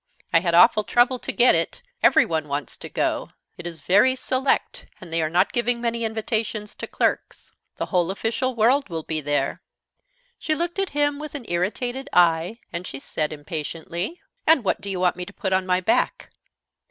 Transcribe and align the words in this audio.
I 0.33 0.39
had 0.39 0.55
awful 0.55 0.83
trouble 0.83 1.19
to 1.19 1.31
get 1.31 1.53
it. 1.53 1.83
Everyone 2.01 2.47
wants 2.47 2.75
to 2.75 2.89
go; 2.89 3.33
it 3.55 3.67
is 3.67 3.83
very 3.83 4.15
select, 4.15 4.87
and 4.99 5.13
they 5.13 5.21
are 5.21 5.29
not 5.29 5.53
giving 5.53 5.79
many 5.79 6.03
invitations 6.03 6.73
to 6.73 6.87
clerks. 6.87 7.51
The 7.77 7.85
whole 7.85 8.09
official 8.09 8.55
world 8.55 8.89
will 8.89 9.03
be 9.03 9.21
there." 9.21 9.61
She 10.39 10.55
looked 10.55 10.79
at 10.79 10.89
him 10.97 11.19
with 11.19 11.35
an 11.35 11.45
irritated 11.47 12.09
eye, 12.13 12.57
and 12.73 12.87
she 12.87 12.99
said, 12.99 13.31
impatiently: 13.31 14.19
"And 14.47 14.63
what 14.63 14.81
do 14.81 14.89
you 14.89 14.99
want 14.99 15.17
me 15.17 15.23
to 15.27 15.33
put 15.33 15.53
on 15.53 15.67
my 15.67 15.81
back?" 15.81 16.31